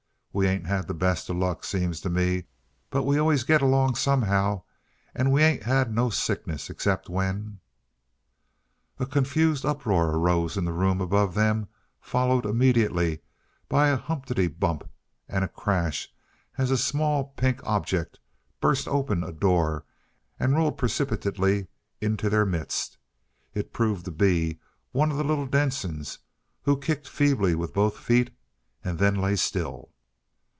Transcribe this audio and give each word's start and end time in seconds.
We 0.33 0.47
ain't 0.47 0.65
had 0.65 0.87
the 0.87 0.93
best 0.93 1.29
uh 1.29 1.33
luck, 1.33 1.65
seems 1.65 1.99
t' 1.99 2.07
me, 2.07 2.45
but 2.89 3.03
we 3.03 3.17
always 3.19 3.43
git 3.43 3.61
along 3.61 3.95
somehow, 3.95 4.63
an' 5.13 5.29
we 5.29 5.43
ain't 5.43 5.63
had 5.63 5.93
no 5.93 6.09
sickness 6.09 6.69
except 6.69 7.09
when" 7.09 7.59
A 9.01 9.05
confused 9.05 9.65
uproar 9.65 10.15
arose 10.15 10.55
in 10.55 10.63
the 10.63 10.71
room 10.71 11.01
above 11.01 11.33
them, 11.35 11.67
followed, 11.99 12.45
immediately 12.45 13.19
by 13.67 13.89
a 13.89 13.97
humpety 13.99 14.47
bump 14.47 14.87
and 15.27 15.43
a 15.43 15.49
crash 15.49 16.07
as 16.57 16.71
a 16.71 16.77
small, 16.77 17.33
pink 17.35 17.59
object 17.65 18.17
burst 18.61 18.87
open 18.87 19.25
a 19.25 19.33
door 19.33 19.83
and 20.39 20.53
rolled 20.55 20.77
precipitately 20.77 21.67
into 21.99 22.29
their 22.29 22.45
midst. 22.45 22.97
It 23.53 23.73
proved 23.73 24.05
to 24.05 24.11
be 24.11 24.61
one 24.93 25.11
of 25.11 25.17
the 25.17 25.25
little 25.25 25.45
Densons, 25.45 26.19
who 26.61 26.77
kicked 26.79 27.09
feebly 27.09 27.53
with 27.53 27.73
both 27.73 27.97
feet 27.97 28.33
and 28.81 28.97
then 28.97 29.15
lay 29.15 29.35
still. 29.35 29.89